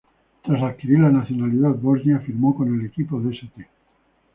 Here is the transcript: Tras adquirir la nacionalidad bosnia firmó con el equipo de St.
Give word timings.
Tras 0.43 0.63
adquirir 0.63 0.97
la 0.99 1.11
nacionalidad 1.11 1.75
bosnia 1.75 2.17
firmó 2.21 2.55
con 2.57 2.73
el 2.73 2.87
equipo 2.87 3.21
de 3.21 3.35
St. 3.35 3.67